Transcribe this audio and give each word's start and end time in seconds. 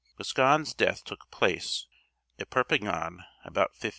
Boscan's 0.17 0.73
death 0.73 1.03
took 1.03 1.29
place 1.29 1.85
at 2.39 2.49
Perpignan 2.49 3.19
about 3.45 3.69
1540. 3.77 3.89